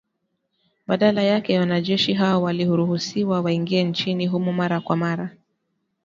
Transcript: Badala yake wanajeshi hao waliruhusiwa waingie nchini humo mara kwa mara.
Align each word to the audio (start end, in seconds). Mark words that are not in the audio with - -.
Badala 0.87 1.23
yake 1.23 1.59
wanajeshi 1.59 2.13
hao 2.13 2.41
waliruhusiwa 2.43 3.41
waingie 3.41 3.83
nchini 3.83 4.27
humo 4.27 4.53
mara 4.53 4.79
kwa 4.81 4.95
mara. 4.95 5.31